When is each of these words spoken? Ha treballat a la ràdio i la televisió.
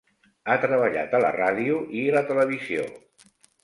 Ha 0.47 0.55
treballat 0.63 1.13
a 1.19 1.21
la 1.27 1.31
ràdio 1.37 1.79
i 2.03 2.05
la 2.19 2.27
televisió. 2.35 2.93